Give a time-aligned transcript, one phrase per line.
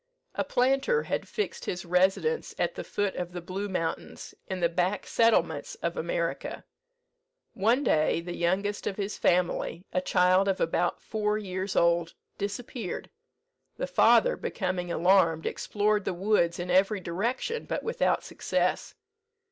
[0.33, 4.67] A planter had fixed his residence at the foot of the Blue Mountains, in the
[4.67, 6.63] back settlements of America.
[7.53, 13.11] One day the youngest of his family, a child of about four years old, disappeared.
[13.77, 18.95] The father, becoming alarmed, explored the woods in every direction, but without success.